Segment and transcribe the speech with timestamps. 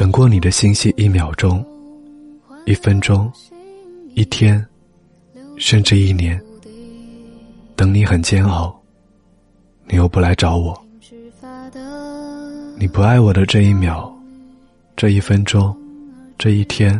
[0.00, 1.62] 等过你的信息一秒钟、
[2.64, 3.30] 一分钟、
[4.14, 4.66] 一天，
[5.58, 6.42] 甚至一年。
[7.76, 8.74] 等你很煎熬，
[9.86, 10.74] 你又不来找我。
[12.78, 14.10] 你不爱我的这一秒、
[14.96, 15.76] 这一分钟、
[16.38, 16.98] 这一天，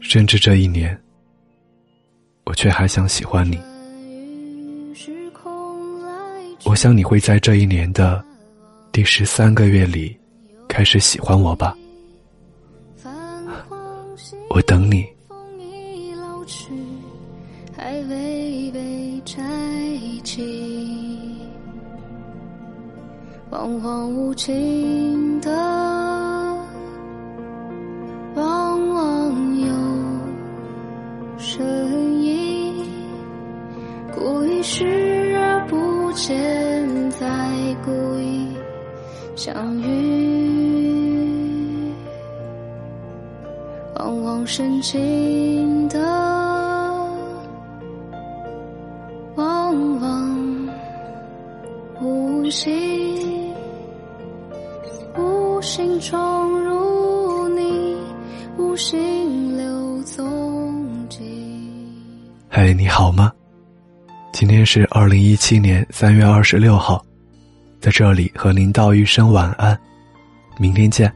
[0.00, 0.98] 甚至这一年，
[2.44, 3.60] 我却还想喜欢你。
[6.64, 8.24] 我想你会在这一年的
[8.90, 10.16] 第十三个月里
[10.66, 11.76] 开始喜欢我吧。
[14.56, 15.06] 我等你。
[17.76, 19.42] 还未被摘
[20.24, 20.42] 起，
[23.50, 25.50] 惶惶无情的，
[28.34, 29.74] 往往有
[31.36, 32.82] 声音。
[34.14, 38.48] 故意视而不见，再故意
[39.34, 40.35] 相遇。
[44.46, 45.98] 深情的，
[49.34, 50.68] 往往
[52.00, 53.52] 无心，
[55.18, 57.96] 无心闯入你，
[58.56, 61.18] 无心留踪迹。
[62.48, 63.32] 嘿，你好吗？
[64.32, 67.04] 今天是二零一七年三月二十六号，
[67.80, 69.76] 在这里和您道一声晚安，
[70.56, 71.12] 明天见。